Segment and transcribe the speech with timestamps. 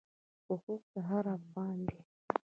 [0.47, 1.99] حقوق د هر افغان دی.